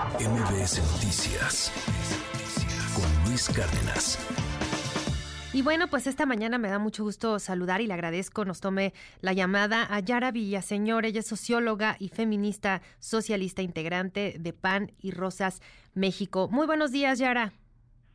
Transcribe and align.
MBS 0.00 0.80
Noticias 0.94 1.70
con 2.94 3.28
Luis 3.28 3.50
Cárdenas. 3.50 4.18
Y 5.52 5.60
bueno, 5.60 5.88
pues 5.88 6.06
esta 6.06 6.24
mañana 6.24 6.56
me 6.56 6.70
da 6.70 6.78
mucho 6.78 7.04
gusto 7.04 7.38
saludar 7.38 7.82
y 7.82 7.86
le 7.86 7.92
agradezco 7.92 8.46
nos 8.46 8.62
tome 8.62 8.94
la 9.20 9.34
llamada 9.34 9.86
a 9.90 10.00
Yara 10.00 10.30
Villaseñor. 10.30 11.04
Ella 11.04 11.20
es 11.20 11.26
socióloga 11.26 11.96
y 11.98 12.08
feminista 12.08 12.80
socialista 12.98 13.60
integrante 13.60 14.36
de 14.40 14.52
PAN 14.54 14.92
y 14.98 15.10
Rosas 15.10 15.60
México. 15.92 16.48
Muy 16.50 16.66
buenos 16.66 16.92
días, 16.92 17.18
Yara. 17.18 17.52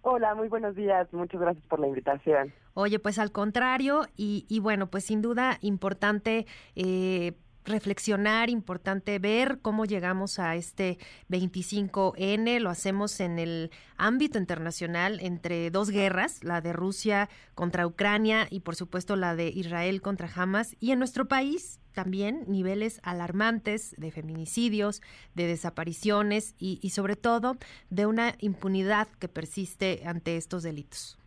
Hola, 0.01 0.33
muy 0.33 0.47
buenos 0.47 0.75
días. 0.75 1.07
Muchas 1.13 1.39
gracias 1.39 1.65
por 1.67 1.79
la 1.79 1.87
invitación. 1.87 2.51
Oye, 2.73 2.97
pues 2.97 3.19
al 3.19 3.31
contrario, 3.31 4.07
y, 4.17 4.47
y 4.49 4.59
bueno, 4.59 4.87
pues 4.87 5.05
sin 5.05 5.21
duda 5.21 5.59
importante 5.61 6.47
eh, 6.75 7.33
reflexionar, 7.65 8.49
importante 8.49 9.19
ver 9.19 9.59
cómo 9.61 9.85
llegamos 9.85 10.39
a 10.39 10.55
este 10.55 10.97
25N. 11.29 12.59
Lo 12.59 12.69
hacemos 12.69 13.19
en 13.19 13.39
el 13.39 13.71
ámbito 13.97 14.37
internacional 14.37 15.19
entre 15.21 15.71
dos 15.71 15.89
guerras, 15.89 16.43
la 16.43 16.61
de 16.61 16.73
Rusia 16.73 17.29
contra 17.53 17.87
Ucrania 17.87 18.47
y 18.49 18.61
por 18.61 18.75
supuesto 18.75 19.15
la 19.15 19.35
de 19.35 19.47
Israel 19.47 20.01
contra 20.01 20.29
Hamas. 20.33 20.75
Y 20.79 20.91
en 20.91 20.99
nuestro 20.99 21.27
país 21.27 21.79
también 21.93 22.43
niveles 22.47 22.99
alarmantes 23.03 23.95
de 23.97 24.11
feminicidios, 24.11 25.01
de 25.33 25.47
desapariciones 25.47 26.55
y, 26.59 26.79
y 26.81 26.89
sobre 26.91 27.15
todo 27.15 27.57
de 27.89 28.05
una 28.05 28.33
impunidad 28.39 29.07
que 29.19 29.29
persiste 29.29 30.01
ante 30.05 30.37
estos 30.37 30.63
delitos. 30.63 31.17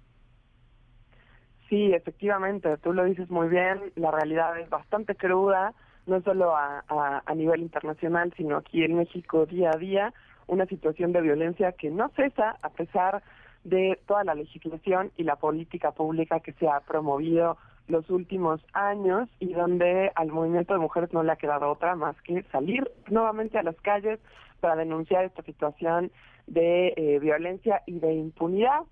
Sí, 1.69 1.93
efectivamente, 1.93 2.79
tú 2.79 2.95
lo 2.95 3.05
dices 3.05 3.29
muy 3.29 3.49
bien, 3.49 3.93
la 3.97 4.11
realidad 4.11 4.59
es 4.59 4.71
bastante 4.71 5.15
cruda 5.15 5.75
no 6.09 6.21
solo 6.23 6.57
a, 6.57 7.23
nivel 7.35 7.61
internacional, 7.61 8.33
sino 8.37 8.57
aquí 8.57 8.83
en 8.83 8.97
México 8.97 9.47
día 9.47 9.71
a 9.71 9.79
día, 9.79 10.13
una 10.47 10.67
situación 10.67 11.13
de 11.13 11.21
violencia 11.21 11.73
que 11.73 11.91
no 11.91 12.09
cesa 12.17 12.57
a 12.63 12.71
pesar 12.71 13.23
de 13.65 14.01
toda 14.07 14.25
la 14.25 14.35
legislación 14.35 15.13
y 15.17 15.25
la 15.25 15.37
política 15.37 15.93
pública 15.93 16.41
que 16.41 16.53
se 16.55 16.69
ha 16.69 16.81
promovido 16.81 17.59
los 17.87 18.09
últimos 18.11 18.61
años 18.73 19.29
y 19.39 19.53
donde 19.53 20.11
al 20.15 20.29
movimiento 20.29 20.73
de 20.73 20.81
mujeres 20.81 21.13
no 21.13 21.23
le 21.23 21.33
ha 21.33 21.37
quedado 21.37 21.71
otra 21.71 21.95
más 21.95 22.21
que 22.23 22.43
salir 22.51 22.91
nuevamente 23.09 23.59
a 23.59 23.63
las 23.63 23.77
calles 23.81 24.19
para 24.61 24.77
denunciar 24.77 25.25
esta 25.25 25.43
situación 25.43 26.11
de 26.47 26.95
eh, 26.97 27.19
violencia 27.21 27.83
y 27.87 27.99
de 28.01 28.15
impunidad 28.15 28.83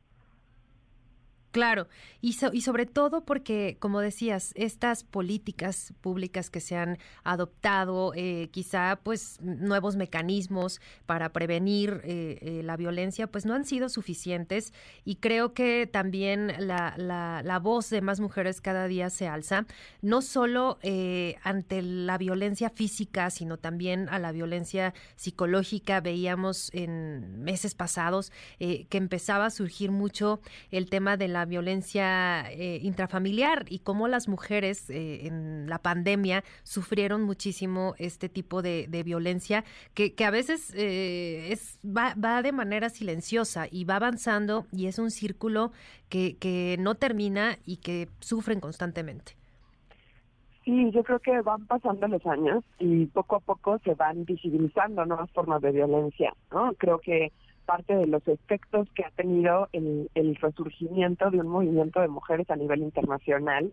Claro, 1.56 1.88
y, 2.20 2.36
y 2.52 2.60
sobre 2.60 2.84
todo 2.84 3.24
porque, 3.24 3.78
como 3.80 4.00
decías, 4.00 4.52
estas 4.56 5.04
políticas 5.04 5.94
públicas 6.02 6.50
que 6.50 6.60
se 6.60 6.76
han 6.76 6.98
adoptado, 7.24 8.12
eh, 8.14 8.50
quizá 8.50 9.00
pues 9.02 9.40
nuevos 9.40 9.96
mecanismos 9.96 10.82
para 11.06 11.32
prevenir 11.32 12.02
eh, 12.04 12.38
eh, 12.42 12.62
la 12.62 12.76
violencia, 12.76 13.28
pues 13.28 13.46
no 13.46 13.54
han 13.54 13.64
sido 13.64 13.88
suficientes 13.88 14.74
y 15.06 15.16
creo 15.16 15.54
que 15.54 15.88
también 15.90 16.52
la, 16.58 16.92
la, 16.98 17.40
la 17.42 17.58
voz 17.58 17.88
de 17.88 18.02
más 18.02 18.20
mujeres 18.20 18.60
cada 18.60 18.86
día 18.86 19.08
se 19.08 19.26
alza, 19.26 19.64
no 20.02 20.20
solo 20.20 20.78
ante 21.42 21.80
la 21.80 22.18
violencia 22.18 22.68
física, 22.68 23.30
sino 23.30 23.56
también 23.56 24.10
a 24.10 24.18
la 24.18 24.30
violencia 24.30 24.92
psicológica. 25.14 26.02
Veíamos 26.02 26.70
en 26.74 27.42
meses 27.42 27.74
pasados 27.74 28.30
que 28.58 28.86
empezaba 28.90 29.46
a 29.46 29.50
surgir 29.50 29.90
mucho 29.90 30.40
el 30.70 30.90
tema 30.90 31.16
de 31.16 31.28
la 31.28 31.45
violencia 31.46 32.50
eh, 32.50 32.80
intrafamiliar 32.82 33.64
y 33.68 33.80
cómo 33.80 34.08
las 34.08 34.28
mujeres 34.28 34.90
eh, 34.90 35.26
en 35.26 35.68
la 35.68 35.78
pandemia 35.78 36.44
sufrieron 36.62 37.22
muchísimo 37.22 37.94
este 37.98 38.28
tipo 38.28 38.62
de, 38.62 38.86
violencia 39.04 39.64
que, 39.94 40.14
a 40.24 40.30
veces 40.30 40.74
eh, 40.74 41.52
es, 41.52 41.78
va, 41.84 42.14
va, 42.14 42.42
de 42.42 42.52
manera 42.52 42.88
silenciosa 42.88 43.66
y 43.70 43.84
va 43.84 43.96
avanzando 43.96 44.66
y 44.72 44.86
es 44.86 44.98
un 44.98 45.10
círculo 45.10 45.72
que, 46.08 46.36
que 46.38 46.76
no 46.78 46.94
termina 46.94 47.58
y 47.64 47.76
que 47.78 48.08
sufren 48.20 48.60
constantemente. 48.60 49.36
Sí, 50.64 50.90
yo 50.90 51.04
creo 51.04 51.20
que 51.20 51.40
van 51.42 51.64
pasando 51.66 52.08
los 52.08 52.26
años 52.26 52.64
y 52.80 53.06
poco 53.06 53.36
a 53.36 53.40
poco 53.40 53.78
se 53.84 53.94
van 53.94 54.24
visibilizando 54.24 55.04
nuevas 55.04 55.30
formas 55.30 55.62
de 55.62 55.70
violencia, 55.70 56.34
¿no? 56.50 56.72
Creo 56.76 56.98
que 56.98 57.30
parte 57.66 57.94
de 57.94 58.06
los 58.06 58.26
efectos 58.26 58.88
que 58.94 59.04
ha 59.04 59.10
tenido 59.10 59.68
el, 59.72 60.10
el 60.14 60.36
resurgimiento 60.36 61.30
de 61.30 61.40
un 61.40 61.48
movimiento 61.48 62.00
de 62.00 62.08
mujeres 62.08 62.48
a 62.50 62.56
nivel 62.56 62.80
internacional 62.80 63.72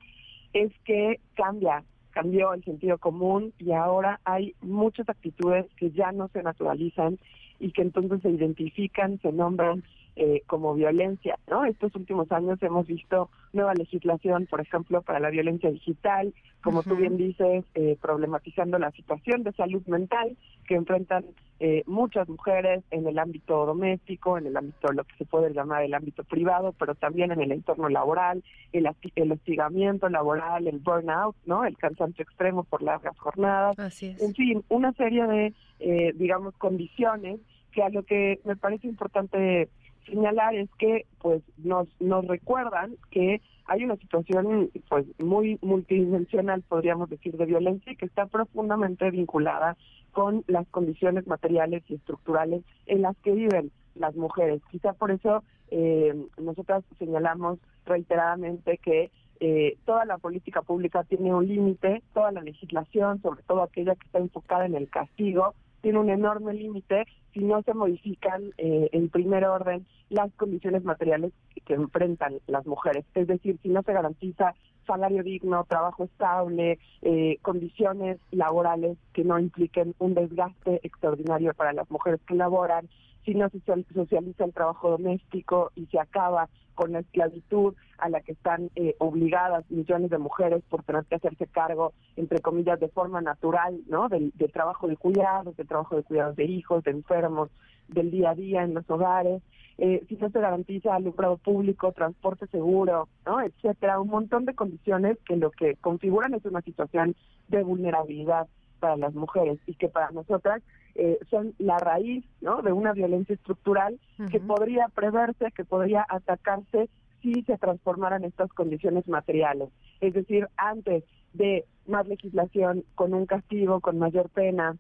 es 0.53 0.71
que 0.83 1.19
cambia, 1.35 1.83
cambió 2.11 2.53
el 2.53 2.63
sentido 2.63 2.97
común 2.97 3.53
y 3.57 3.71
ahora 3.71 4.19
hay 4.25 4.55
muchas 4.61 5.07
actitudes 5.07 5.65
que 5.77 5.91
ya 5.91 6.11
no 6.11 6.27
se 6.29 6.43
naturalizan 6.43 7.17
y 7.59 7.71
que 7.71 7.81
entonces 7.81 8.21
se 8.21 8.29
identifican, 8.29 9.19
se 9.21 9.31
nombran 9.31 9.83
eh, 10.16 10.44
como 10.47 10.74
violencia, 10.74 11.40
¿no? 11.50 11.66
Estos 11.66 11.96
últimos 11.96 12.31
años 12.31 12.62
hemos 12.62 12.88
visto 12.88 13.29
nueva 13.51 13.74
legislación, 13.74 14.46
por 14.47 14.62
ejemplo, 14.62 15.01
para 15.01 15.19
la 15.19 15.29
violencia 15.29 15.72
digital, 15.72 16.34
como 16.62 16.84
tú 16.84 16.96
bien 16.96 17.18
dices, 17.18 17.66
eh, 17.75 17.97
problematizando 18.01 18.78
la 18.79 18.91
situación 18.91 19.44
de 19.44 19.52
salud 19.53 19.81
mental 19.88 20.38
que 20.68 20.75
enfrentan 20.75 21.25
eh, 21.59 21.84
muchas 21.85 22.28
mujeres 22.28 22.84
en 22.91 23.07
el 23.07 23.18
ámbito 23.19 23.66
doméstico, 23.66 24.38
en 24.38 24.47
el 24.47 24.57
ámbito 24.57 24.91
lo 24.91 25.03
que 25.03 25.16
se 25.16 25.25
puede 25.25 25.53
llamar 25.53 25.84
el 25.84 25.94
ámbito 25.94 26.23
privado, 26.23 26.73
pero 26.78 26.94
también 26.96 27.31
en 27.31 27.41
el 27.41 27.52
entorno 27.52 27.90
laboral, 27.90 28.44
el, 28.72 28.90
el 29.16 29.31
hostigamiento 29.31 30.09
laboral, 30.09 30.68
el 30.68 30.79
burnout, 30.79 31.35
¿no? 31.46 31.66
El 31.66 31.78
cansancio 31.78 32.23
extremo 32.23 32.63
por 32.63 32.81
largas 32.81 33.18
jornadas, 33.18 33.78
en 34.02 34.34
fin, 34.34 34.63
una 34.69 34.94
serie 34.94 35.25
de, 35.25 35.53
eh, 35.79 36.13
digamos, 36.16 36.53
condiciones 36.57 37.40
que 37.72 37.81
a 37.81 37.90
lo 37.90 38.03
que 38.03 38.40
me 38.46 38.56
parece 38.56 38.88
importante 38.88 39.69
señalar 40.06 40.56
es 40.56 40.69
que 40.78 41.06
pues 41.19 41.41
nos 41.58 41.88
nos 42.00 42.25
recuerdan 42.28 42.96
que 43.12 43.41
hay 43.66 43.84
una 43.84 43.96
situación 43.97 44.69
pues 44.90 45.06
muy 45.19 45.58
multidimensional 45.62 46.62
podríamos 46.64 47.09
decir 47.09 47.38
de 47.38 47.46
violencia 47.46 47.94
y 47.94 47.96
que 47.96 48.06
está 48.06 48.25
profundamente 48.25 49.09
vinculada 49.12 49.78
con 50.12 50.44
las 50.47 50.68
condiciones 50.68 51.28
materiales 51.28 51.84
y 51.88 51.96
estructurales 51.96 52.64
en 52.86 53.02
las 53.02 53.18
que 53.18 53.31
viven 53.31 53.72
las 53.96 54.16
mujeres. 54.16 54.62
Quizá 54.72 54.94
por 54.94 55.12
eso 55.12 55.44
eh, 55.72 56.14
nosotras 56.38 56.84
señalamos 57.00 57.59
reiteradamente 57.85 58.78
que 58.78 59.12
eh, 59.40 59.78
toda 59.85 60.06
la 60.06 60.18
política 60.20 60.62
pública 60.62 61.03
tiene 61.03 61.34
un 61.34 61.47
límite, 61.47 62.03
toda 62.14 62.31
la 62.31 62.41
legislación, 62.41 63.22
sobre 63.22 63.44
todo 63.44 63.64
aquella 63.64 63.96
que 63.96 64.06
está 64.06 64.20
enfocada 64.20 64.66
en 64.66 64.75
el 64.75 64.90
castigo, 64.90 65.53
tiene 65.83 65.99
un 65.99 66.09
enorme 66.09 66.53
límite 66.53 67.05
si 67.33 67.41
no 67.41 67.61
se 67.61 67.73
modifican 67.73 68.53
eh, 68.57 68.89
en 68.94 69.09
primer 69.09 69.44
orden 69.44 69.85
las 70.09 70.31
condiciones 70.33 70.83
materiales 70.85 71.33
que 71.66 71.73
enfrentan 71.73 72.39
las 72.47 72.66
mujeres. 72.66 73.05
Es 73.13 73.27
decir, 73.27 73.59
si 73.61 73.69
no 73.69 73.83
se 73.83 73.91
garantiza 73.91 74.55
salario 74.88 75.23
digno, 75.23 75.66
trabajo 75.66 76.05
estable, 76.05 76.79
eh, 77.01 77.38
condiciones 77.41 78.17
laborales 78.31 78.97
que 79.11 79.25
no 79.25 79.38
impliquen 79.39 79.93
un 79.99 80.13
desgaste 80.13 80.79
extraordinario 80.83 81.53
para 81.53 81.73
las 81.73 81.91
mujeres 81.91 82.22
que 82.25 82.35
laboran, 82.35 82.88
si 83.25 83.34
no 83.35 83.50
se 83.50 83.59
socializa 83.94 84.45
el 84.45 84.53
trabajo 84.53 84.89
doméstico 84.89 85.72
y 85.75 85.85
se 85.88 86.00
acaba 86.00 86.50
con 86.75 86.91
la 86.91 87.00
esclavitud 87.00 87.75
a 88.00 88.09
la 88.09 88.22
que 88.22 88.34
están 88.34 88.69
eh, 88.75 88.95
obligadas 89.00 89.69
millones 89.69 90.09
de 90.09 90.17
mujeres 90.17 90.63
por 90.69 90.84
tener 90.84 91.06
que 91.06 91.16
hacerse 91.16 91.47
cargo, 91.47 91.94
entre 92.16 92.39
comillas, 92.39 92.79
de 92.79 92.89
forma 92.89 93.22
natural, 93.22 93.79
¿no? 93.88 94.09
Del, 94.09 94.34
trabajo 94.51 94.88
de 94.88 94.97
cuidados, 94.97 95.56
del 95.56 95.67
trabajo 95.67 95.95
de 95.95 96.03
cuidados 96.03 96.35
de 96.35 96.45
hijos, 96.45 96.84
de 96.84 96.91
enfermos, 96.91 97.50
del 97.88 98.11
día 98.11 98.31
a 98.31 98.35
día 98.35 98.63
en 98.63 98.73
los 98.73 98.89
hogares, 98.89 99.41
eh, 99.78 100.03
si 100.07 100.16
no 100.16 100.29
se 100.29 100.40
garantiza 100.40 100.95
alumbrado 100.95 101.38
público, 101.38 101.91
transporte 101.91 102.47
seguro, 102.47 103.07
¿no? 103.25 103.41
etcétera, 103.41 104.00
un 104.00 104.09
montón 104.09 104.45
de 104.45 104.53
condiciones 104.53 105.17
que 105.25 105.35
lo 105.35 105.51
que 105.51 105.75
configuran 105.75 106.34
es 106.34 106.45
una 106.45 106.61
situación 106.61 107.16
de 107.47 107.63
vulnerabilidad 107.63 108.47
para 108.83 108.97
las 108.97 109.13
mujeres 109.13 109.59
y 109.66 109.75
que 109.75 109.88
para 109.88 110.11
nosotras 110.11 110.61
eh, 110.95 111.17
son 111.29 111.53
la 111.57 111.77
raíz 111.77 112.25
¿no? 112.41 112.61
de 112.61 112.73
una 112.73 112.91
violencia 112.91 113.33
estructural 113.33 113.97
que 114.29 114.41
podría 114.41 114.90
preverse, 114.90 115.53
que 115.55 115.63
podría 115.63 116.05
atacarse 116.09 116.90
si 117.22 117.43
se 117.43 117.58
transformaran 117.58 118.25
estas 118.25 118.52
condiciones 118.52 119.08
materiales. 119.08 119.69
Es 120.02 120.13
decir, 120.13 120.49
antes 120.58 121.05
de 121.31 121.63
más 121.87 122.05
legislación 122.09 122.84
con 122.93 123.13
un 123.13 123.25
castigo, 123.25 123.79
con 123.79 123.99
mayor 123.99 124.29
pena, 124.29 124.75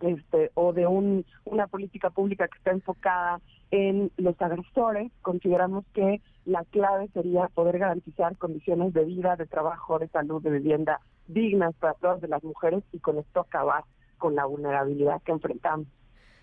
este, 0.00 0.50
o 0.52 0.74
de 0.74 0.86
un, 0.86 1.24
una 1.46 1.66
política 1.66 2.10
pública 2.10 2.46
que 2.46 2.58
está 2.58 2.72
enfocada 2.72 3.40
en 3.70 4.12
los 4.18 4.38
agresores, 4.42 5.10
consideramos 5.22 5.86
que 5.94 6.20
la 6.44 6.64
clave 6.64 7.08
sería 7.08 7.48
poder 7.48 7.78
garantizar 7.78 8.36
condiciones 8.36 8.92
de 8.92 9.04
vida, 9.04 9.36
de 9.36 9.46
trabajo, 9.46 9.98
de 9.98 10.08
salud, 10.08 10.42
de 10.42 10.50
vivienda 10.50 11.00
dignas 11.26 11.74
para 11.76 11.94
todas 11.94 12.22
las 12.28 12.42
mujeres 12.42 12.82
y 12.92 12.98
con 12.98 13.18
esto 13.18 13.40
acabar 13.40 13.84
con 14.18 14.34
la 14.34 14.44
vulnerabilidad 14.44 15.22
que 15.22 15.32
enfrentamos. 15.32 15.86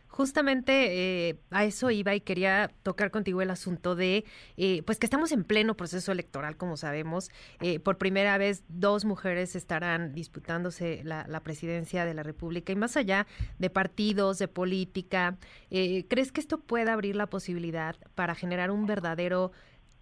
Justamente 0.09 1.29
eh, 1.29 1.39
a 1.51 1.65
eso 1.65 1.91
iba 1.91 2.15
y 2.15 2.21
quería 2.21 2.71
tocar 2.81 3.11
contigo 3.11 3.41
el 3.41 3.51
asunto 3.51 3.93
de, 3.95 4.23
eh, 4.55 4.81
pues 4.83 4.99
que 4.99 5.05
estamos 5.05 5.33
en 5.33 5.43
pleno 5.43 5.75
proceso 5.75 6.13
electoral, 6.13 6.55
como 6.55 6.77
sabemos. 6.77 7.29
Eh, 7.59 7.79
por 7.81 7.97
primera 7.97 8.37
vez, 8.37 8.63
dos 8.69 9.03
mujeres 9.03 9.55
estarán 9.55 10.13
disputándose 10.13 11.01
la, 11.03 11.25
la, 11.27 11.41
presidencia 11.41 12.05
de 12.05 12.13
la 12.13 12.23
República 12.23 12.71
y 12.71 12.77
más 12.77 12.95
allá 12.95 13.27
de 13.59 13.69
partidos, 13.69 14.39
de 14.39 14.47
política, 14.47 15.37
¿crees 15.69 16.31
que 16.31 16.39
esto 16.39 16.61
pueda 16.61 16.93
abrir 16.93 17.15
la 17.15 17.27
posibilidad 17.27 17.95
para 18.15 18.33
generar 18.33 18.71
un 18.71 18.85
verdadero 18.85 19.51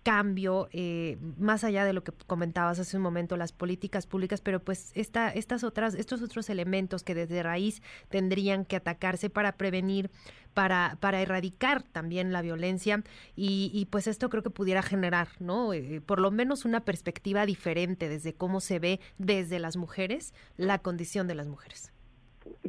cambio, 0.05 0.69
eh, 0.71 1.17
más 1.39 1.63
allá 1.63 1.83
de 1.83 1.91
lo 1.91 2.03
que 2.03 2.11
comentabas 2.27 2.79
hace 2.79 2.95
un 2.95 3.01
momento, 3.01 3.37
las 3.37 3.51
políticas 3.51 4.05
públicas, 4.05 4.39
pero 4.39 4.59
pues 4.59 4.91
esta, 4.95 5.29
estas 5.29 5.63
otras, 5.63 5.95
estos 5.95 6.21
otros 6.21 6.47
elementos 6.51 7.01
que 7.01 7.15
desde 7.15 7.41
raíz 7.41 7.81
tendrían 8.09 8.65
que 8.65 8.75
atacarse 8.75 9.31
para 9.31 9.53
prevenir, 9.53 10.11
para, 10.53 10.97
para 10.99 11.21
erradicar 11.21 11.81
también 11.81 12.31
la 12.31 12.43
violencia 12.43 13.01
y, 13.35 13.87
pues 13.89 14.05
esto 14.05 14.29
creo 14.29 14.43
que 14.43 14.51
pudiera 14.51 14.83
generar, 14.83 15.29
¿no? 15.39 15.73
Eh, 15.73 16.01
por 16.05 16.21
lo 16.21 16.29
menos 16.29 16.65
una 16.65 16.81
perspectiva 16.81 17.47
diferente 17.47 18.07
desde 18.07 18.35
cómo 18.35 18.59
se 18.59 18.77
ve 18.77 18.99
desde 19.17 19.57
las 19.57 19.75
mujeres 19.75 20.35
la 20.55 20.77
condición 20.77 21.27
de 21.27 21.33
las 21.33 21.47
mujeres. 21.47 21.91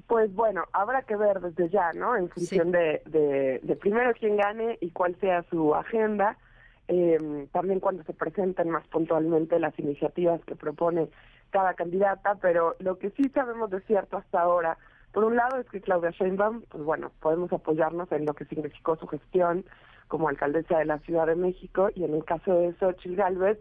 Pues 0.07 0.35
bueno, 0.35 0.65
habrá 0.73 1.03
que 1.03 1.17
ver 1.17 1.41
desde 1.41 1.69
ya, 1.69 1.93
¿no? 1.93 2.17
En 2.17 2.31
función 2.31 2.73
de, 2.73 3.03
de, 3.05 3.61
de 3.63 3.77
primero 3.77 4.15
quién 4.19 4.39
gane 4.39 4.79
y 4.81 4.91
cuál 4.91 5.15
sea 5.21 5.45
su 5.51 5.75
agenda 5.75 6.39
eh, 6.89 7.49
también 7.53 7.81
cuando 7.81 8.05
se 8.05 8.13
presenten 8.13 8.71
más 8.71 8.87
puntualmente 8.89 9.59
las 9.59 9.79
iniciativas 9.79 10.41
que 10.45 10.55
propone 10.55 11.09
cada 11.51 11.75
candidata, 11.75 12.37
pero 12.41 12.77
lo 12.79 12.99
que 12.99 13.11
sí 13.11 13.29
sabemos 13.31 13.71
de 13.71 13.81
cierto 13.83 14.17
hasta 14.17 14.41
ahora, 14.41 14.79
por 15.13 15.25
un 15.25 15.37
lado 15.37 15.59
es 15.59 15.69
que 15.71 15.81
Claudia 15.81 16.11
Sheinbaum, 16.11 16.63
pues 16.69 16.85
bueno, 16.85 17.11
podemos 17.21 17.53
apoyarnos 17.53 18.11
en 18.13 18.27
lo 18.27 18.35
que 18.35 18.45
significó 18.45 18.97
su 18.97 19.07
gestión 19.07 19.65
como 20.09 20.29
alcaldesa 20.29 20.79
de 20.79 20.85
la 20.85 20.99
Ciudad 21.01 21.27
de 21.27 21.37
México 21.37 21.89
y 21.95 22.05
en 22.05 22.15
el 22.15 22.25
caso 22.25 22.55
de 22.55 22.75
Xochitl 22.75 23.17
Galvez, 23.17 23.59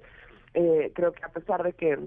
eh, 0.54 0.92
creo 0.94 1.12
que 1.13 1.24
a 1.24 1.30
pesar 1.30 1.63
de 1.63 1.74
que 1.74 2.00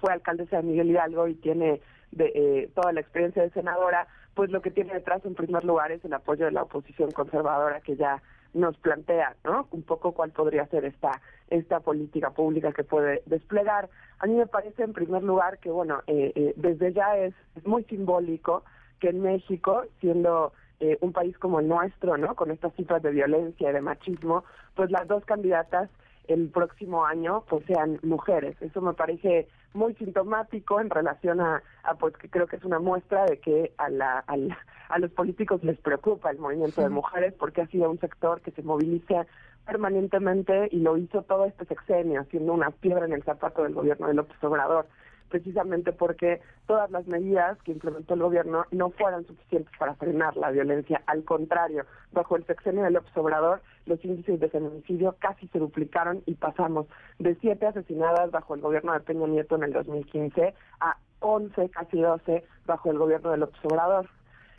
fue 0.00 0.12
alcaldesa 0.12 0.56
de 0.56 0.62
Miguel 0.64 0.90
Hidalgo 0.90 1.28
y 1.28 1.34
tiene 1.34 1.80
de, 2.10 2.32
eh, 2.34 2.70
toda 2.74 2.92
la 2.92 3.00
experiencia 3.00 3.42
de 3.42 3.50
senadora, 3.50 4.06
pues 4.34 4.50
lo 4.50 4.62
que 4.62 4.70
tiene 4.70 4.94
detrás 4.94 5.24
en 5.24 5.34
primer 5.34 5.64
lugar 5.64 5.92
es 5.92 6.04
el 6.04 6.12
apoyo 6.12 6.46
de 6.46 6.52
la 6.52 6.62
oposición 6.62 7.10
conservadora 7.10 7.80
que 7.80 7.96
ya 7.96 8.22
nos 8.54 8.76
plantea, 8.78 9.36
¿no? 9.44 9.68
Un 9.72 9.82
poco 9.82 10.12
cuál 10.12 10.30
podría 10.30 10.66
ser 10.66 10.84
esta 10.84 11.20
esta 11.50 11.80
política 11.80 12.30
pública 12.30 12.72
que 12.72 12.84
puede 12.84 13.22
desplegar. 13.26 13.90
A 14.18 14.26
mí 14.26 14.34
me 14.34 14.46
parece, 14.46 14.82
en 14.82 14.92
primer 14.92 15.22
lugar, 15.22 15.58
que 15.58 15.70
bueno, 15.70 16.02
eh, 16.06 16.32
eh, 16.34 16.54
desde 16.56 16.92
ya 16.92 17.16
es, 17.18 17.34
muy 17.64 17.84
simbólico 17.84 18.64
que 19.00 19.10
en 19.10 19.20
México, 19.20 19.82
siendo 20.00 20.52
eh, 20.80 20.96
un 21.00 21.12
país 21.12 21.36
como 21.38 21.60
el 21.60 21.68
nuestro, 21.68 22.16
¿no? 22.16 22.34
Con 22.34 22.50
estas 22.50 22.74
cifras 22.74 23.02
de 23.02 23.10
violencia 23.10 23.70
y 23.70 23.72
de 23.72 23.80
machismo, 23.80 24.44
pues 24.74 24.90
las 24.90 25.06
dos 25.06 25.24
candidatas 25.24 25.90
el 26.28 26.48
próximo 26.48 27.04
año 27.04 27.44
pues 27.48 27.64
sean 27.66 27.98
mujeres. 28.02 28.56
Eso 28.60 28.80
me 28.80 28.94
parece 28.94 29.48
muy 29.72 29.94
sintomático 29.94 30.80
en 30.80 30.90
relación 30.90 31.40
a, 31.40 31.62
pues 31.98 32.16
que 32.16 32.28
creo 32.28 32.46
que 32.46 32.56
es 32.56 32.64
una 32.64 32.78
muestra 32.78 33.24
de 33.26 33.38
que 33.38 33.72
a, 33.76 33.88
la, 33.88 34.24
a, 34.26 34.98
los 34.98 35.10
políticos 35.10 35.62
les 35.64 35.78
preocupa 35.78 36.30
el 36.30 36.38
movimiento 36.38 36.80
de 36.80 36.88
mujeres 36.88 37.34
porque 37.34 37.62
ha 37.62 37.66
sido 37.66 37.90
un 37.90 37.98
sector 37.98 38.40
que 38.40 38.52
se 38.52 38.62
moviliza 38.62 39.26
permanentemente 39.66 40.68
y 40.70 40.80
lo 40.80 40.96
hizo 40.96 41.22
todo 41.22 41.46
este 41.46 41.64
sexenio, 41.64 42.24
siendo 42.30 42.52
una 42.52 42.70
piedra 42.70 43.06
en 43.06 43.12
el 43.12 43.22
zapato 43.22 43.62
del 43.62 43.74
gobierno 43.74 44.06
de 44.08 44.14
López 44.14 44.42
Obrador 44.44 44.86
precisamente 45.34 45.90
porque 45.90 46.40
todas 46.68 46.92
las 46.92 47.08
medidas 47.08 47.60
que 47.64 47.72
implementó 47.72 48.14
el 48.14 48.22
gobierno 48.22 48.66
no 48.70 48.90
fueron 48.90 49.26
suficientes 49.26 49.72
para 49.80 49.96
frenar 49.96 50.36
la 50.36 50.52
violencia. 50.52 51.02
Al 51.06 51.24
contrario, 51.24 51.86
bajo 52.12 52.36
el 52.36 52.46
sexenio 52.46 52.84
del 52.84 53.00
Obrador, 53.16 53.60
los 53.86 54.04
índices 54.04 54.38
de 54.38 54.48
feminicidio 54.48 55.16
casi 55.18 55.48
se 55.48 55.58
duplicaron 55.58 56.22
y 56.26 56.34
pasamos 56.34 56.86
de 57.18 57.34
siete 57.40 57.66
asesinadas 57.66 58.30
bajo 58.30 58.54
el 58.54 58.60
gobierno 58.60 58.92
de 58.92 59.00
Peña 59.00 59.26
Nieto 59.26 59.56
en 59.56 59.64
el 59.64 59.72
2015 59.72 60.54
a 60.78 60.98
11, 61.18 61.68
casi 61.70 62.00
12, 62.00 62.44
bajo 62.64 62.92
el 62.92 62.98
gobierno 62.98 63.32
del 63.32 63.42
Obrador. 63.42 64.08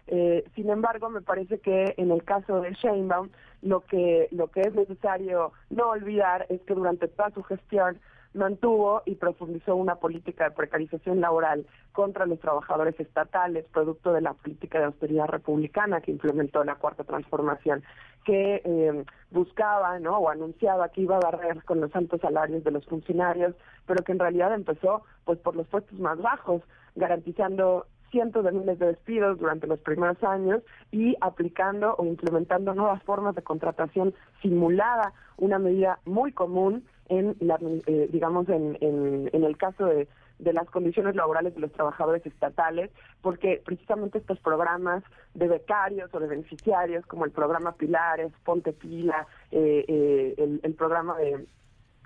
Eh, 0.08 0.44
sin 0.56 0.70
embargo, 0.70 1.10
me 1.10 1.22
parece 1.22 1.60
que 1.60 1.94
en 1.96 2.12
el 2.12 2.22
caso 2.26 2.60
de 2.60 2.74
Sheinbaum, 2.74 3.30
lo 3.62 3.80
que, 3.80 4.28
lo 4.32 4.50
que 4.50 4.60
es 4.60 4.76
necesario 4.76 5.54
no 5.70 5.92
olvidar 5.92 6.46
es 6.50 6.60
que 6.64 6.74
durante 6.74 7.08
toda 7.08 7.32
su 7.32 7.44
gestión 7.44 7.98
mantuvo 8.36 9.02
y 9.06 9.16
profundizó 9.16 9.76
una 9.76 9.96
política 9.96 10.46
de 10.46 10.56
precarización 10.56 11.22
laboral 11.22 11.66
contra 11.94 12.26
los 12.26 12.40
trabajadores 12.40 13.00
estatales, 13.00 13.66
producto 13.72 14.14
de 14.14 14.22
la 14.22 14.34
política 14.34 14.80
de 14.80 14.86
austeridad 14.86 15.28
republicana 15.28 16.02
que 16.02 16.12
implementó 16.12 16.64
la 16.64 16.76
Cuarta 16.76 17.04
Transformación, 17.04 17.84
que 18.26 18.62
eh, 18.64 19.06
buscaba 19.32 20.00
¿no? 20.00 20.18
o 20.18 20.30
anunciaba 20.30 20.90
que 20.90 21.02
iba 21.02 21.18
a 21.18 21.32
barrer 21.32 21.64
con 21.64 21.80
los 21.80 21.96
altos 21.96 22.22
salarios 22.22 22.64
de 22.64 22.72
los 22.72 22.86
funcionarios, 22.86 23.56
pero 23.86 24.04
que 24.04 24.12
en 24.12 24.20
realidad 24.20 24.54
empezó 24.54 25.04
pues 25.24 25.40
por 25.40 25.56
los 25.56 25.68
puestos 25.68 25.98
más 26.00 26.20
bajos, 26.22 26.62
garantizando 26.96 27.88
cientos 28.12 28.46
de 28.46 28.52
miles 28.52 28.80
de 28.80 28.88
despidos 28.88 29.40
durante 29.40 29.68
los 29.68 29.80
primeros 29.80 30.22
años 30.24 30.62
y 30.92 31.16
aplicando 31.22 31.96
o 31.98 32.06
implementando 32.06 32.74
nuevas 32.74 33.04
formas 33.04 33.36
de 33.36 33.42
contratación 33.42 34.14
simulada, 34.42 35.14
una 35.38 35.60
medida 35.60 36.00
muy 36.06 36.32
común 36.32 36.86
en, 37.10 37.36
la, 37.40 37.60
eh, 37.62 38.10
digamos, 38.12 38.50
en, 38.50 38.78
en, 38.82 39.44
el 39.44 39.58
caso 39.58 39.86
de, 39.86 40.08
de 40.40 40.54
las 40.54 40.70
condiciones 40.70 41.16
laborales 41.16 41.54
de 41.54 41.62
los 41.62 41.72
trabajadores 41.72 42.26
estatales, 42.26 42.92
porque 43.22 43.62
precisamente 43.64 44.18
estos 44.18 44.40
programas 44.40 45.04
de 45.34 45.48
becarios 45.48 46.14
o 46.14 46.20
de 46.20 46.28
beneficiarios, 46.28 47.06
como 47.06 47.26
el 47.26 47.32
programa 47.32 47.74
Pilares, 47.74 48.32
Ponte 48.44 48.74
Pila, 48.74 49.28
eh, 49.52 49.86
eh, 49.88 50.36
el, 50.38 50.60
el 50.64 50.74
programa 50.74 51.18
de 51.18 51.46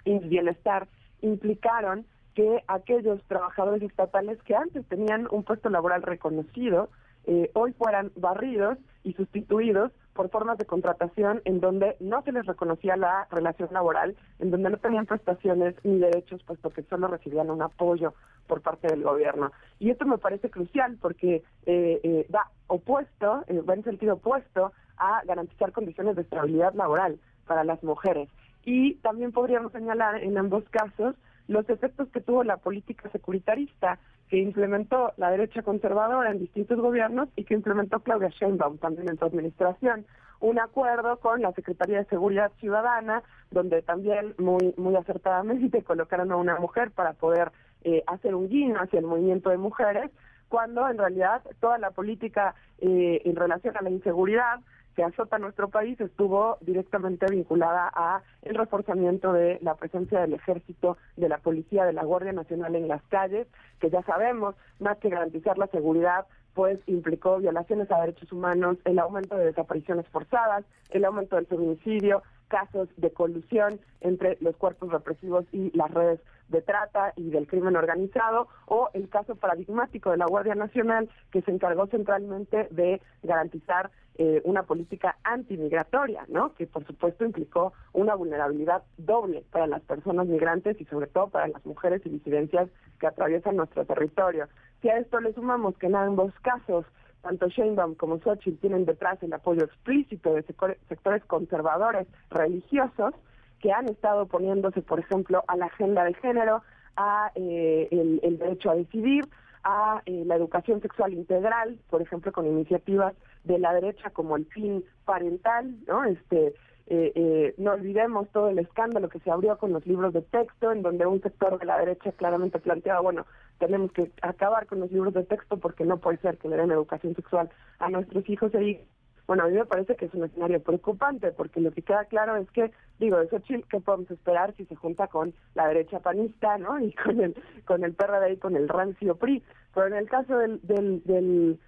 Bienestar, 0.06 0.88
implicaron 1.22 2.06
que 2.36 2.64
aquellos 2.68 3.22
trabajadores 3.28 3.82
estatales 3.82 4.42
que 4.44 4.56
antes 4.56 4.86
tenían 4.88 5.28
un 5.32 5.44
puesto 5.44 5.70
laboral 5.70 6.04
reconocido, 6.04 6.90
eh, 7.26 7.52
hoy 7.54 7.74
fueran 7.74 8.12
barridos 8.16 8.78
y 9.04 9.14
sustituidos 9.14 9.92
por 10.20 10.30
formas 10.32 10.58
de 10.58 10.66
contratación 10.66 11.42
en 11.46 11.62
donde 11.62 11.96
no 12.02 12.22
se 12.24 12.34
les 12.34 12.46
reconocía 12.46 12.98
la 12.98 13.26
relación 13.32 13.70
laboral, 13.72 14.18
en 14.40 14.52
donde 14.52 14.70
no 14.70 14.76
tenían 14.76 15.06
prestaciones 15.06 15.76
ni 15.86 15.98
derechos, 15.98 16.44
puesto 16.44 16.72
que 16.72 16.84
solo 16.84 17.08
recibían 17.08 17.50
un 17.50 17.62
apoyo 17.62 18.14
por 18.46 18.60
parte 18.62 18.90
del 18.90 19.02
gobierno. 19.02 19.54
Y 19.80 19.92
esto 19.92 20.06
me 20.06 20.18
parece 20.18 20.50
crucial 20.50 20.98
porque 21.02 21.36
eh, 21.66 22.02
eh, 22.04 22.28
va 22.36 22.52
opuesto, 22.68 23.46
va 23.48 23.74
en 23.74 23.84
sentido 23.86 24.16
opuesto 24.16 24.74
a 24.98 25.22
garantizar 25.24 25.72
condiciones 25.72 26.18
de 26.18 26.24
estabilidad 26.24 26.74
laboral 26.74 27.18
para 27.48 27.64
las 27.64 27.82
mujeres. 27.82 28.28
Y 28.66 28.96
también 28.96 29.32
podríamos 29.32 29.72
señalar 29.72 30.22
en 30.22 30.38
ambos 30.38 30.66
casos 30.70 31.16
los 31.48 31.70
efectos 31.70 32.10
que 32.10 32.20
tuvo 32.20 32.44
la 32.44 32.58
política 32.58 33.10
securitarista 33.12 34.00
que 34.30 34.38
implementó 34.38 35.12
la 35.18 35.32
derecha 35.32 35.64
conservadora 35.64 36.32
en 36.32 36.40
distintos 36.40 36.80
gobiernos 36.80 37.30
y 37.36 37.46
que 37.46 37.56
implementó 37.56 38.00
Claudia 38.00 38.30
Sheinbaum 38.30 38.78
también 38.78 39.10
en 39.10 39.18
su 39.18 39.26
administración. 39.26 40.06
Un 40.40 40.60
acuerdo 40.60 41.18
con 41.18 41.42
la 41.42 41.52
Secretaría 41.54 41.98
de 41.98 42.06
Seguridad 42.06 42.52
Ciudadana, 42.60 43.24
donde 43.52 43.82
también 43.82 44.36
muy, 44.38 44.74
muy 44.78 44.96
acertadamente 44.96 45.84
colocaron 45.84 46.32
a 46.32 46.38
una 46.38 46.60
mujer 46.60 46.92
para 46.92 47.14
poder 47.14 47.52
eh, 47.84 48.04
hacer 48.08 48.36
un 48.36 48.50
guiño 48.50 48.76
hacia 48.80 49.00
el 49.00 49.06
movimiento 49.06 49.50
de 49.50 49.58
mujeres, 49.58 50.12
cuando 50.48 50.88
en 50.88 50.98
realidad 50.98 51.42
toda 51.60 51.78
la 51.78 51.92
política 51.92 52.56
eh, 52.80 53.22
en 53.26 53.36
relación 53.36 53.76
a 53.78 53.82
la 53.82 53.90
inseguridad 53.90 54.60
que 55.00 55.06
azota 55.06 55.40
nuestro 55.40 55.70
país 55.70 55.98
estuvo 56.02 56.58
directamente 56.60 57.26
vinculada 57.30 57.90
a 57.96 58.22
el 58.42 58.54
reforzamiento 58.54 59.32
de 59.32 59.58
la 59.62 59.76
presencia 59.76 60.20
del 60.20 60.34
ejército, 60.34 60.98
de 61.16 61.30
la 61.30 61.38
policía, 61.38 61.86
de 61.86 61.94
la 61.94 62.04
Guardia 62.04 62.34
Nacional 62.34 62.76
en 62.76 62.90
las 62.90 63.02
calles, 63.04 63.48
que 63.80 63.90
ya 63.90 64.04
sabemos, 64.04 64.56
más 64.78 64.98
que 64.98 65.08
garantizar 65.08 65.58
la 65.58 65.68
seguridad, 65.68 66.26
pues 66.54 66.80
implicó 66.86 67.38
violaciones 67.38 67.90
a 67.90 68.02
derechos 68.02 68.30
humanos, 68.34 68.78
el 68.84 69.00
aumento 69.00 69.38
de 69.38 69.46
desapariciones 69.46 70.06
forzadas, 70.10 70.66
el 70.90 71.06
aumento 71.06 71.38
del 71.38 71.46
feminicidio, 71.46 72.22
casos 72.50 72.90
de 72.98 73.12
colusión 73.12 73.80
entre 74.02 74.38
los 74.42 74.58
cuerpos 74.58 74.92
represivos 74.92 75.46
y 75.54 75.72
las 75.78 75.90
redes 75.92 76.20
de 76.50 76.62
trata 76.62 77.14
y 77.16 77.30
del 77.30 77.48
crimen 77.48 77.76
organizado, 77.76 78.48
o 78.66 78.90
el 78.94 79.08
caso 79.08 79.36
paradigmático 79.36 80.12
de 80.12 80.18
la 80.18 80.26
Guardia 80.26 80.56
Nacional, 80.56 81.10
que 81.32 81.42
se 81.44 81.52
encargó 81.52 81.88
centralmente 81.88 82.68
de 82.72 83.02
garantizar 83.24 83.92
eh, 84.22 84.42
una 84.44 84.64
política 84.64 85.18
antimigratoria, 85.24 86.26
¿no? 86.28 86.54
Que 86.56 86.68
por 86.68 86.86
supuesto 86.86 87.24
implicó 87.24 87.72
una 87.94 88.16
vulnerabilidad 88.16 88.84
doble 88.98 89.46
para 89.50 89.66
las 89.66 89.82
personas 89.84 90.28
migrantes 90.28 90.76
y 90.82 90.86
sobre 90.86 91.08
todo 91.08 91.30
para 91.30 91.48
las 91.48 91.66
mujeres 91.66 92.02
y 92.06 92.10
disidencias 92.10 92.68
que 93.00 93.08
atraviesan 93.08 93.56
nuestro 93.56 93.86
territorio. 93.86 94.50
Si 94.82 94.90
a 94.90 94.98
esto 94.98 95.22
le 95.22 95.34
sumamos 95.34 95.78
que 95.78 95.88
en 95.88 95.96
ambos 95.96 96.34
casos 96.42 96.86
tanto 97.22 97.48
Sheinbaum 97.48 97.96
como 97.96 98.20
Xochitl 98.20 98.60
tienen 98.60 98.86
detrás 98.86 99.22
el 99.24 99.34
apoyo 99.34 99.66
explícito 99.66 100.34
de 100.34 100.44
sectores 100.44 101.24
conservadores 101.26 102.08
religiosos 102.30 103.14
que 103.60 103.72
han 103.72 103.90
estado 103.90 104.26
poniéndose, 104.26 104.82
por 104.82 105.00
ejemplo, 105.00 105.44
a 105.48 105.58
la 105.58 105.66
agenda 105.66 106.04
de 106.06 106.14
género, 106.16 106.64
a 106.96 107.32
eh, 107.36 107.88
el, 107.92 108.38
derecho 108.38 108.72
a 108.72 108.76
decidir, 108.76 109.28
a 109.64 110.02
eh, 110.06 110.24
la 110.26 110.36
educación 110.36 110.82
sexual 110.82 111.14
integral, 111.14 111.78
por 111.90 112.02
ejemplo, 112.02 112.32
con 112.32 112.48
iniciativas 112.48 113.14
de 113.44 113.60
la 113.60 113.74
derecha 113.74 114.10
como 114.12 114.38
el 114.38 114.46
fin 114.46 114.84
parental, 115.06 115.76
¿no? 115.88 116.06
Este, 116.06 116.54
eh, 116.90 117.12
eh, 117.14 117.54
no 117.58 117.74
olvidemos 117.74 118.28
todo 118.30 118.50
el 118.50 118.58
escándalo 118.58 119.10
que 119.10 119.20
se 119.20 119.30
abrió 119.30 119.58
con 119.58 119.72
los 119.72 119.86
libros 119.86 120.12
de 120.12 120.24
texto, 120.24 120.72
en 120.72 120.82
donde 120.82 121.06
un 121.06 121.22
sector 121.22 121.60
de 121.60 121.66
la 121.66 121.78
derecha 121.78 122.12
claramente 122.14 122.60
planteaba, 122.60 123.02
bueno, 123.02 123.28
tenemos 123.60 123.92
que 123.92 124.12
acabar 124.24 124.66
con 124.66 124.80
los 124.80 124.92
libros 124.92 125.14
de 125.14 125.24
texto 125.24 125.58
porque 125.58 125.86
no 125.86 125.98
puede 125.98 126.18
ser 126.18 126.38
que 126.38 126.48
le 126.48 126.58
den 126.58 126.72
educación 126.72 127.16
sexual 127.16 127.50
a 127.78 127.90
nuestros 127.90 128.28
hijos 128.28 128.54
e 128.56 128.64
hijas. 128.64 128.88
Bueno, 129.28 129.44
a 129.44 129.48
mí 129.48 129.54
me 129.54 129.66
parece 129.66 129.96
que 129.96 130.06
es 130.06 130.14
un 130.16 130.24
escenario 130.24 130.60
preocupante 130.60 131.32
porque 131.32 131.62
lo 131.62 131.72
que 131.72 131.84
queda 131.84 132.06
claro 132.06 132.36
es 132.38 132.50
que, 132.50 132.72
digo, 132.98 133.20
de 133.20 133.30
Xochitl, 133.30 133.68
¿qué 133.70 133.80
podemos 133.80 134.10
esperar 134.10 134.56
si 134.58 134.66
se 134.66 134.76
junta 134.76 135.06
con 135.06 135.36
la 135.54 135.68
derecha 135.68 136.00
panista, 136.00 136.58
¿no? 136.58 136.80
Y 136.84 136.92
con 136.94 137.22
el, 137.22 137.36
con 137.66 137.84
el 137.84 137.94
PRD 137.94 138.34
y 138.34 138.38
con 138.38 138.56
el 138.56 138.68
rancio 138.68 139.16
PRI. 139.16 139.44
Pero 139.76 139.86
en 139.86 139.94
el 139.94 140.10
caso 140.10 140.36
del, 140.40 140.60
del, 140.64 141.04
del 141.04 141.60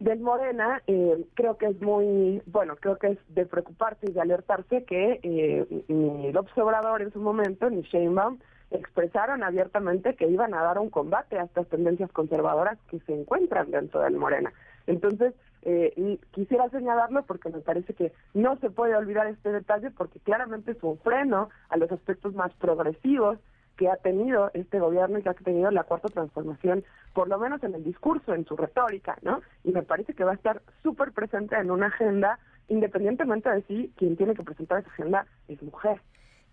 del 0.00 0.20
Morena, 0.20 0.82
eh, 0.86 1.24
creo 1.34 1.56
que 1.58 1.66
es 1.66 1.80
muy, 1.80 2.40
bueno, 2.46 2.76
creo 2.76 2.98
que 2.98 3.08
es 3.08 3.18
de 3.28 3.46
preocuparse 3.46 4.06
y 4.08 4.12
de 4.12 4.20
alertarse 4.20 4.84
que 4.84 5.20
eh, 5.22 5.84
ni 5.88 6.32
López 6.32 6.56
Obrador 6.58 7.02
en 7.02 7.12
su 7.12 7.20
momento, 7.20 7.68
ni 7.68 7.82
Sheinbaum, 7.82 8.38
expresaron 8.70 9.42
abiertamente 9.42 10.14
que 10.14 10.28
iban 10.28 10.54
a 10.54 10.62
dar 10.62 10.78
un 10.78 10.90
combate 10.90 11.38
a 11.38 11.44
estas 11.44 11.66
tendencias 11.68 12.12
conservadoras 12.12 12.78
que 12.90 13.00
se 13.00 13.14
encuentran 13.14 13.70
dentro 13.70 14.00
del 14.00 14.16
Morena. 14.16 14.52
Entonces, 14.86 15.34
eh, 15.62 16.18
quisiera 16.30 16.68
señalarlo 16.68 17.24
porque 17.24 17.48
me 17.48 17.60
parece 17.60 17.92
que 17.94 18.12
no 18.34 18.56
se 18.58 18.70
puede 18.70 18.94
olvidar 18.94 19.26
este 19.26 19.50
detalle 19.50 19.90
porque 19.90 20.20
claramente 20.20 20.72
es 20.72 20.82
un 20.82 20.98
freno 20.98 21.48
a 21.70 21.76
los 21.76 21.90
aspectos 21.90 22.34
más 22.34 22.52
progresivos 22.54 23.38
que 23.78 23.88
ha 23.88 23.96
tenido 23.96 24.50
este 24.52 24.80
gobierno 24.80 25.18
y 25.18 25.22
que 25.22 25.30
ha 25.30 25.34
tenido 25.34 25.70
la 25.70 25.84
cuarta 25.84 26.08
transformación, 26.08 26.84
por 27.14 27.28
lo 27.28 27.38
menos 27.38 27.62
en 27.62 27.74
el 27.74 27.84
discurso, 27.84 28.34
en 28.34 28.44
su 28.44 28.56
retórica, 28.56 29.16
¿no? 29.22 29.40
Y 29.64 29.72
me 29.72 29.84
parece 29.84 30.14
que 30.14 30.24
va 30.24 30.32
a 30.32 30.34
estar 30.34 30.60
súper 30.82 31.12
presente 31.12 31.56
en 31.56 31.70
una 31.70 31.86
agenda, 31.86 32.40
independientemente 32.68 33.48
de 33.48 33.62
si 33.62 33.92
quien 33.96 34.16
tiene 34.16 34.34
que 34.34 34.42
presentar 34.42 34.80
esa 34.80 34.90
agenda 34.90 35.26
es 35.46 35.62
mujer. 35.62 36.00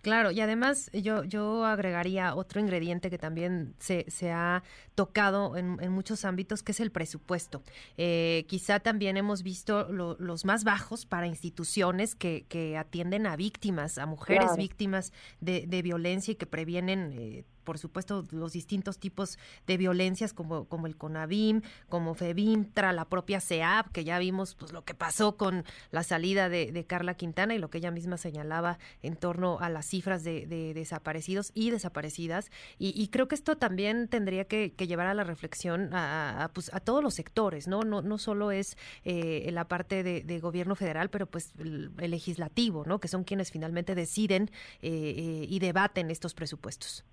Claro, 0.06 0.30
y 0.30 0.40
además 0.40 0.92
yo, 0.94 1.24
yo 1.24 1.66
agregaría 1.66 2.36
otro 2.36 2.62
ingrediente 2.62 3.10
que 3.10 3.18
también 3.18 3.74
se, 3.80 4.06
se 4.08 4.32
ha 4.32 4.62
tocado 4.94 5.58
en, 5.58 5.80
muchos 5.92 6.26
ámbitos, 6.26 6.62
que 6.62 6.74
es 6.74 6.80
el 6.80 6.92
presupuesto. 6.92 7.64
Eh, 7.98 8.46
quizá 8.48 8.80
también 8.80 9.18
hemos 9.18 9.42
visto 9.42 9.88
los 9.92 10.46
más 10.46 10.64
bajos 10.64 11.08
para 11.08 11.26
instituciones 11.26 12.14
que, 12.14 12.46
que 12.48 12.78
atienden 12.78 13.26
a 13.26 13.36
víctimas, 13.36 13.98
a 13.98 14.06
mujeres 14.06 14.56
víctimas 14.56 15.12
de, 15.42 15.66
de, 15.66 15.82
violencia 15.82 16.34
y 16.34 16.36
que 16.36 16.46
previenen 16.46 17.12
eh, 17.12 17.44
por 17.66 17.78
supuesto, 17.78 18.26
los 18.32 18.54
distintos 18.54 18.98
tipos 18.98 19.38
de 19.68 19.76
violencias 19.76 20.32
como, 20.34 20.66
como 20.66 20.88
el 20.88 20.96
CONAVIM, 20.96 21.62
como 21.90 22.16
FEBIMTRA, 22.16 22.94
la 22.94 23.06
propia 23.06 23.42
CEAP, 23.42 23.92
que 23.92 24.06
ya 24.06 24.18
vimos 24.20 24.56
pues, 24.56 24.72
lo 24.72 24.86
que 24.86 24.94
pasó 24.94 25.36
con 25.36 25.66
la 25.92 26.04
salida 26.04 26.48
de, 26.48 26.86
Carla 26.88 27.16
Quintana 27.16 27.56
y 27.56 27.58
lo 27.58 27.70
que 27.70 27.80
ella 27.80 27.90
misma 27.90 28.18
señalaba 28.18 28.78
en 29.02 29.16
torno 29.16 29.58
a 29.60 29.70
las 29.70 29.88
cifras 29.88 30.24
de, 30.24 30.46
desaparecidos 30.74 31.52
y 31.56 31.72
desaparecidas. 31.72 32.52
Y, 32.78 33.08
creo 33.08 33.28
que 33.28 33.36
esto 33.36 33.58
también 33.58 34.08
tendría 34.08 34.46
que, 34.46 34.74
llevar 34.86 35.08
a 35.08 35.16
la 35.16 35.24
reflexión 35.24 35.90
a, 35.94 36.52
pues, 36.54 36.72
a, 36.74 36.80
todos 36.80 37.04
los 37.04 37.16
sectores, 37.16 37.68
¿no? 37.68 37.82
No, 37.82 38.04
no 38.04 38.18
solo 38.20 38.52
es 38.52 38.78
eh, 39.04 39.50
la 39.52 39.68
parte 39.68 40.04
de, 40.04 40.40
gobierno 40.40 40.76
federal, 40.76 41.10
pero 41.10 41.26
pues 41.26 41.54
el, 41.58 41.92
legislativo, 41.98 42.86
¿no? 42.86 43.00
Que 43.00 43.08
son 43.08 43.24
quienes 43.24 43.52
finalmente 43.52 43.96
deciden 43.96 44.52
eh, 44.82 45.16
eh, 45.18 45.48
y 45.50 45.60
debaten 45.60 46.12
estos 46.12 46.34
presupuestos. 46.34 47.04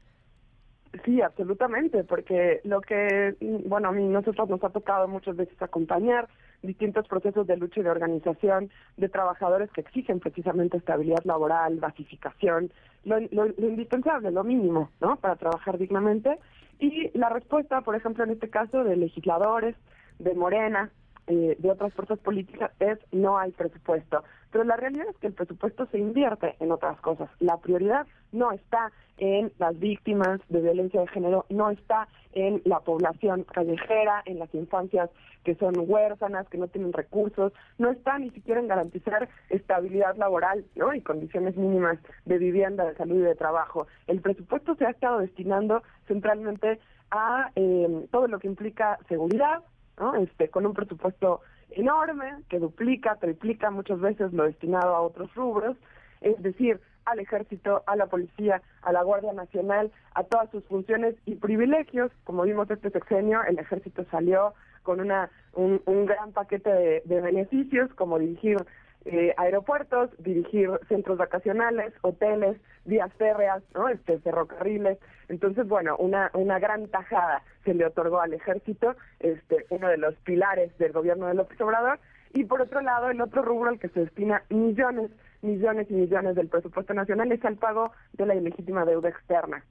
Sí, 1.04 1.22
absolutamente, 1.22 2.04
porque 2.04 2.61
lo 2.64 2.82
que, 2.82 3.34
bueno, 3.64 3.88
a 3.88 3.92
mí 3.92 4.04
nosotros 4.04 4.49
nos 4.50 4.62
ha 4.62 4.68
tocado 4.68 5.08
muchas 5.08 5.37
veces 5.37 5.61
acompañar 5.62 6.28
distintos 6.62 7.08
procesos 7.08 7.46
de 7.46 7.56
lucha 7.56 7.80
y 7.80 7.82
de 7.82 7.90
organización 7.90 8.70
de 8.99 9.08
trabajadores 9.08 9.70
que 9.72 9.80
exigen 9.80 10.20
precisamente 10.20 10.76
estabilidad 10.76 11.25
laboral, 11.25 11.80
basificación, 11.80 12.70
lo, 13.04 13.18
lo, 13.30 13.46
indispensable, 13.46 14.30
lo 14.30 14.44
mínimo, 14.44 14.90
¿no? 15.00 15.16
Para 15.16 15.37
trabajar 15.37 15.78
dignamente. 15.78 16.38
Y 16.78 17.11
la 17.18 17.30
respuesta, 17.30 17.80
por 17.80 17.96
ejemplo, 17.96 18.25
en 18.25 18.30
este 18.30 18.50
caso 18.50 18.84
de 18.84 18.96
legisladores, 18.96 19.75
de 20.18 20.34
Morena, 20.34 20.90
eh, 21.26 21.56
de 21.58 21.70
otras 21.70 21.94
fuerzas 21.94 22.18
políticas 22.18 22.70
es 22.80 22.99
no 23.12 23.38
hay 23.38 23.52
presupuesto. 23.52 24.25
Pero 24.52 24.64
la 24.64 24.76
realidad 24.76 25.06
es 25.09 25.16
que 25.16 25.26
el 25.26 25.32
presupuesto 25.32 25.87
se 25.87 25.99
invierte 25.99 26.54
en 26.61 26.71
otras 26.71 27.00
cosas. 27.00 27.30
La 27.40 27.56
prioridad 27.56 28.06
no 28.32 28.52
está 28.52 28.92
en 29.16 29.50
las 29.59 29.78
víctimas 29.78 30.40
de 30.49 30.61
violencia 30.61 31.00
de 31.00 31.09
género, 31.09 31.47
no 31.49 31.71
está 31.71 32.06
en 32.32 32.61
la 32.64 32.80
población 32.80 33.44
callejera, 33.44 34.23
en 34.26 34.38
las 34.38 34.54
infancias 34.54 35.11
que 35.44 35.54
son 35.56 35.75
huérfanas, 35.78 36.49
que 36.49 36.59
no 36.59 36.68
tienen 36.68 36.92
recursos, 36.92 37.52
no 37.78 37.90
está 37.90 38.18
ni 38.18 38.30
siquiera 38.30 38.61
en 38.61 38.68
garantizar 38.68 39.28
estabilidad 39.49 40.16
laboral 40.16 40.64
¿no? 40.76 40.94
y 40.94 41.00
condiciones 41.00 41.56
mínimas 41.56 41.99
de 42.26 42.38
vivienda, 42.38 42.85
de 42.85 42.94
salud 42.97 43.16
y 43.16 43.23
de 43.23 43.35
trabajo. 43.35 43.87
El 44.06 44.21
presupuesto 44.21 44.75
se 44.76 44.87
ha 44.87 44.90
estado 44.90 45.18
destinando 45.18 45.82
centralmente 46.06 46.78
a 47.11 47.50
eh, 47.56 48.06
todo 48.11 48.28
lo 48.28 48.38
que 48.38 48.49
implica 48.49 48.99
seguridad, 49.09 49.62
¿no? 49.99 50.14
este, 50.16 50.49
con 50.49 50.66
un 50.66 50.75
presupuesto 50.75 51.40
enorme 51.76 52.43
que 52.49 52.59
duplica, 52.59 53.17
triplica 53.17 53.71
muchas 53.71 54.00
veces 54.00 54.33
lo 54.33 54.45
destinado 54.45 54.95
a 54.95 55.00
otros 55.00 55.35
rubros, 55.35 55.76
es 56.21 56.41
decir, 56.43 56.81
al 57.05 57.19
ejército, 57.19 57.83
a 57.87 57.97
la 57.97 58.07
policía, 58.07 58.62
a 58.83 58.93
la 58.93 59.02
Guardia 59.02 59.33
Nacional, 59.33 59.91
a 60.14 60.25
todas 60.25 60.50
sus 60.50 60.64
funciones 60.64 61.17
y 61.26 61.35
privilegios. 61.35 62.12
Como 62.25 62.43
vimos 62.43 62.71
este 62.71 62.91
sexenio, 62.91 63.43
el 63.45 63.59
ejército 63.59 64.05
salió 64.11 64.55
con 64.83 65.00
una 65.00 65.31
un, 65.55 66.07
gran 66.07 66.33
paquete 66.33 66.71
de, 66.71 67.02
de 67.05 67.21
beneficios, 67.21 67.93
como 67.95 68.19
dirigir 68.19 68.57
eh, 69.04 69.35
aeropuertos, 69.37 70.11
dirigir 70.18 70.71
centros 70.88 71.18
vacacionales, 71.18 71.92
hoteles, 72.02 72.56
vías 72.85 73.12
férreas, 73.14 73.62
¿no? 73.75 73.88
Este, 73.88 74.18
ferrocarriles. 74.21 74.99
Entonces, 75.28 75.66
bueno, 75.66 75.97
una, 75.99 76.30
una 76.35 76.59
gran 76.59 76.88
tajada 76.88 77.42
se 77.64 77.75
le 77.75 77.87
otorgó 77.87 78.21
al 78.21 78.35
ejército, 78.35 78.94
este, 79.21 79.66
uno 79.71 79.88
de 79.88 79.99
los 79.99 80.14
pilares 80.16 80.76
del 80.78 80.92
gobierno 80.92 81.26
de 81.26 81.35
López 81.35 81.61
Obrador. 81.61 81.99
Y 82.35 82.44
por 82.44 82.62
otro 82.62 82.80
lado, 82.80 83.11
el 83.11 83.21
otro 83.21 83.42
rubro 83.42 83.71
al 83.71 83.78
que 83.78 83.88
se 83.88 84.00
destina 84.00 84.42
millones, 84.49 85.11
millones 85.42 85.87
y 85.90 85.94
millones 85.94 86.35
del 86.35 86.49
presupuesto 86.49 86.94
nacional 86.94 87.30
es 87.30 87.44
el 87.44 87.56
pago 87.56 87.92
de 88.14 88.26
la 88.26 88.35
ilegítima 88.35 88.85
deuda 88.85 89.11
externa, 89.11 89.64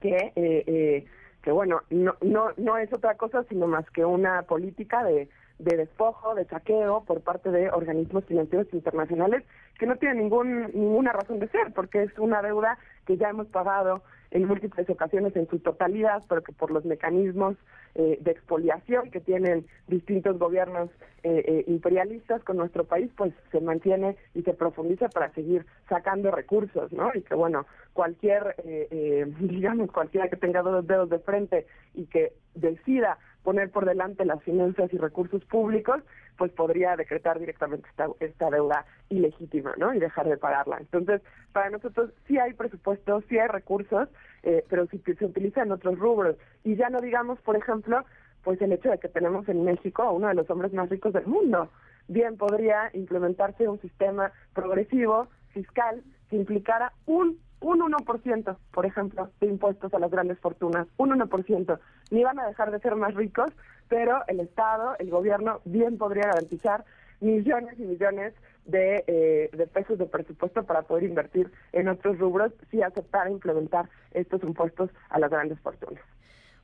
que, 0.00 0.32
eh, 0.36 0.64
eh, 0.66 1.04
que 1.42 1.50
bueno, 1.50 1.82
no, 1.90 2.14
no, 2.20 2.50
no 2.56 2.76
es 2.76 2.92
otra 2.92 3.16
cosa 3.16 3.44
sino 3.48 3.66
más 3.66 3.88
que 3.90 4.04
una 4.04 4.42
política 4.42 5.02
de 5.02 5.28
de 5.60 5.76
despojo, 5.76 6.34
de 6.34 6.46
saqueo 6.46 7.04
por 7.04 7.20
parte 7.20 7.50
de 7.50 7.70
organismos 7.70 8.24
financieros 8.24 8.66
internacionales 8.72 9.44
que 9.78 9.86
no 9.86 9.96
tienen 9.96 10.18
ningún, 10.18 10.70
ninguna 10.74 11.12
razón 11.12 11.38
de 11.38 11.48
ser, 11.48 11.72
porque 11.74 12.02
es 12.02 12.18
una 12.18 12.42
deuda 12.42 12.78
que 13.06 13.16
ya 13.16 13.30
hemos 13.30 13.46
pagado 13.46 14.02
en 14.30 14.46
múltiples 14.46 14.88
ocasiones 14.88 15.34
en 15.36 15.48
su 15.48 15.58
totalidad, 15.58 16.22
pero 16.28 16.42
que 16.42 16.52
por 16.52 16.70
los 16.70 16.84
mecanismos 16.84 17.56
eh, 17.94 18.18
de 18.20 18.30
expoliación 18.30 19.10
que 19.10 19.20
tienen 19.20 19.66
distintos 19.88 20.38
gobiernos 20.38 20.90
eh, 21.22 21.42
eh, 21.46 21.64
imperialistas 21.66 22.42
con 22.44 22.56
nuestro 22.56 22.84
país, 22.84 23.10
pues 23.16 23.34
se 23.50 23.60
mantiene 23.60 24.16
y 24.34 24.42
se 24.42 24.54
profundiza 24.54 25.08
para 25.08 25.32
seguir 25.32 25.66
sacando 25.88 26.30
recursos, 26.30 26.92
¿no? 26.92 27.10
Y 27.14 27.22
que 27.22 27.34
bueno, 27.34 27.66
cualquier, 27.92 28.54
digamos, 29.40 29.90
cualquiera 29.90 30.28
que 30.28 30.36
tenga 30.36 30.62
dos 30.62 30.86
dedos 30.86 31.10
de 31.10 31.18
frente 31.18 31.66
y 31.94 32.06
que 32.06 32.32
decida 32.54 33.18
poner 33.42 33.70
por 33.70 33.86
delante 33.86 34.24
las 34.24 34.42
finanzas 34.42 34.92
y 34.92 34.98
recursos 34.98 35.44
públicos, 35.44 36.02
pues 36.36 36.52
podría 36.52 36.96
decretar 36.96 37.38
directamente 37.38 37.88
esta, 37.88 38.08
esta 38.20 38.50
deuda 38.50 38.84
ilegítima, 39.08 39.74
¿no? 39.76 39.92
Y 39.94 39.98
dejar 39.98 40.28
de 40.28 40.36
pagarla. 40.36 40.78
Entonces, 40.78 41.20
para 41.52 41.70
nosotros 41.70 42.10
sí 42.26 42.38
hay 42.38 42.54
presupuesto, 42.54 43.22
sí 43.28 43.38
hay 43.38 43.48
recursos, 43.48 44.08
eh, 44.42 44.64
pero 44.68 44.86
si 44.86 44.98
se 44.98 45.24
utiliza 45.24 45.62
en 45.62 45.72
otros 45.72 45.98
rubros. 45.98 46.36
Y 46.64 46.76
ya 46.76 46.88
no 46.88 46.98
digamos, 47.00 47.38
por 47.40 47.56
ejemplo, 47.56 48.04
pues 48.42 48.60
el 48.62 48.72
hecho 48.72 48.90
de 48.90 48.98
que 48.98 49.08
tenemos 49.08 49.48
en 49.48 49.64
México 49.64 50.02
a 50.02 50.12
uno 50.12 50.28
de 50.28 50.34
los 50.34 50.48
hombres 50.50 50.72
más 50.72 50.88
ricos 50.88 51.12
del 51.12 51.26
mundo. 51.26 51.68
Bien 52.08 52.36
podría 52.36 52.90
implementarse 52.94 53.68
un 53.68 53.80
sistema 53.80 54.32
progresivo, 54.54 55.28
fiscal, 55.52 56.02
que 56.28 56.36
implicara 56.36 56.92
un 57.06 57.38
un 57.60 57.80
1%, 57.80 58.56
por 58.72 58.86
ejemplo, 58.86 59.30
de 59.40 59.46
impuestos 59.46 59.92
a 59.94 59.98
las 59.98 60.10
grandes 60.10 60.38
fortunas, 60.38 60.86
un 60.96 61.10
1%. 61.10 61.78
Ni 62.10 62.24
van 62.24 62.38
a 62.38 62.46
dejar 62.46 62.70
de 62.70 62.80
ser 62.80 62.96
más 62.96 63.14
ricos, 63.14 63.50
pero 63.88 64.22
el 64.28 64.40
Estado, 64.40 64.96
el 64.98 65.10
gobierno, 65.10 65.60
bien 65.64 65.98
podría 65.98 66.26
garantizar 66.26 66.84
millones 67.20 67.78
y 67.78 67.82
millones 67.82 68.34
de, 68.64 69.04
eh, 69.06 69.50
de 69.52 69.66
pesos 69.66 69.98
de 69.98 70.06
presupuesto 70.06 70.62
para 70.64 70.82
poder 70.82 71.04
invertir 71.04 71.50
en 71.72 71.88
otros 71.88 72.18
rubros 72.18 72.52
si 72.70 72.82
aceptara 72.82 73.30
implementar 73.30 73.88
estos 74.12 74.42
impuestos 74.42 74.90
a 75.08 75.18
las 75.18 75.30
grandes 75.30 75.60
fortunas. 75.60 76.02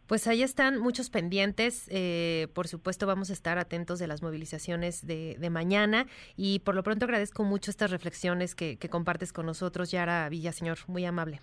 Pues 0.06 0.26
ahí 0.26 0.42
están 0.42 0.78
muchos 0.78 1.10
pendientes. 1.10 1.86
Eh, 1.88 2.48
por 2.54 2.68
supuesto, 2.68 3.06
vamos 3.06 3.30
a 3.30 3.32
estar 3.32 3.58
atentos 3.58 3.98
de 3.98 4.06
las 4.06 4.22
movilizaciones 4.22 5.06
de, 5.06 5.36
mañana. 5.50 6.06
Y 6.36 6.60
por 6.60 6.75
lo 6.75 6.82
pronto 6.82 7.04
agradezco 7.04 7.44
mucho 7.44 7.70
estas 7.70 7.90
reflexiones 7.90 8.54
que, 8.54 8.78
compartes 8.90 9.32
con 9.32 9.46
nosotros, 9.46 9.90
Yara 9.90 10.28
Villaseñor. 10.28 10.78
Muy 10.86 11.04
amable. 11.04 11.40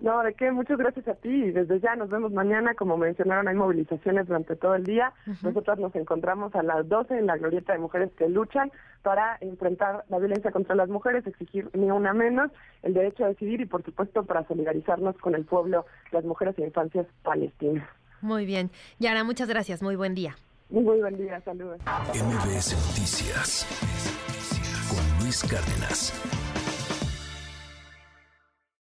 No, 0.00 0.22
de 0.22 0.34
qué, 0.34 0.50
muchas 0.50 0.76
gracias 0.76 1.06
a 1.08 1.14
ti. 1.14 1.50
Desde 1.52 1.80
ya 1.80 1.96
nos 1.96 2.10
vemos 2.10 2.32
mañana. 2.32 2.74
Como 2.74 2.96
mencionaron, 2.96 3.48
hay 3.48 3.54
movilizaciones 3.54 4.26
durante 4.26 4.56
todo 4.56 4.74
el 4.74 4.84
día. 4.84 5.12
Nosotros 5.42 5.78
nos 5.78 5.94
encontramos 5.94 6.54
a 6.54 6.62
las 6.62 6.88
12 6.88 7.18
en 7.18 7.26
la 7.26 7.36
Glorieta 7.36 7.72
de 7.72 7.78
Mujeres 7.78 8.10
que 8.18 8.28
luchan 8.28 8.70
para 9.02 9.38
enfrentar 9.40 10.04
la 10.08 10.18
violencia 10.18 10.50
contra 10.50 10.74
las 10.74 10.88
mujeres, 10.88 11.26
exigir 11.26 11.70
ni 11.74 11.90
una 11.90 12.12
menos, 12.12 12.50
el 12.82 12.94
derecho 12.94 13.24
a 13.24 13.28
decidir 13.28 13.60
y, 13.60 13.66
por 13.66 13.84
supuesto, 13.84 14.24
para 14.24 14.46
solidarizarnos 14.46 15.16
con 15.18 15.34
el 15.34 15.44
pueblo, 15.44 15.86
las 16.10 16.24
mujeres 16.24 16.58
e 16.58 16.62
infancias 16.62 17.06
palestinas. 17.22 17.88
Muy 18.20 18.46
bien. 18.46 18.70
Yara, 18.98 19.22
muchas 19.22 19.48
gracias. 19.48 19.82
Muy 19.82 19.96
buen 19.96 20.14
día. 20.14 20.36
Muy 20.70 20.98
buen 21.00 21.16
día. 21.16 21.40
Saludos. 21.42 21.78
MBS 22.14 22.72
Noticias 22.72 23.66
con 24.88 25.24
Luis 25.24 25.42
Cárdenas. 25.44 26.43